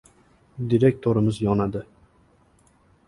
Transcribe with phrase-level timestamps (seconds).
[0.71, 1.85] Direktorimiz yonadi.